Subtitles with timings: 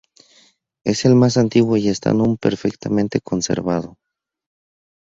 [0.83, 3.99] Es el más antiguo y está aún perfectamente conservado.